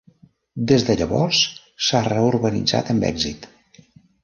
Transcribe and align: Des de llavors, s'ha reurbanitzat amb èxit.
Des 0.71 0.85
de 0.87 0.95
llavors, 1.01 1.43
s'ha 1.89 2.03
reurbanitzat 2.09 2.93
amb 2.97 3.09
èxit. 3.13 3.49